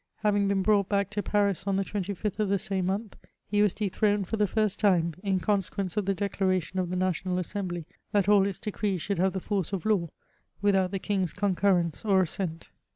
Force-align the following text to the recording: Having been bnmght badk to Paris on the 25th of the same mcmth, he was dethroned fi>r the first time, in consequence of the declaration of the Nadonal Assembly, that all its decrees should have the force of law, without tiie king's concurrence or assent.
Having 0.23 0.47
been 0.47 0.63
bnmght 0.63 0.87
badk 0.89 1.11
to 1.11 1.21
Paris 1.21 1.67
on 1.67 1.75
the 1.75 1.85
25th 1.85 2.39
of 2.39 2.49
the 2.49 2.57
same 2.57 2.87
mcmth, 2.87 3.13
he 3.45 3.61
was 3.61 3.71
dethroned 3.75 4.25
fi>r 4.27 4.35
the 4.39 4.47
first 4.47 4.79
time, 4.79 5.13
in 5.21 5.39
consequence 5.39 5.95
of 5.95 6.07
the 6.07 6.15
declaration 6.15 6.79
of 6.79 6.89
the 6.89 6.95
Nadonal 6.95 7.37
Assembly, 7.37 7.85
that 8.11 8.27
all 8.27 8.47
its 8.47 8.57
decrees 8.57 8.99
should 9.03 9.19
have 9.19 9.33
the 9.33 9.39
force 9.39 9.71
of 9.73 9.85
law, 9.85 10.09
without 10.59 10.89
tiie 10.89 11.03
king's 11.03 11.33
concurrence 11.33 12.03
or 12.03 12.23
assent. 12.23 12.71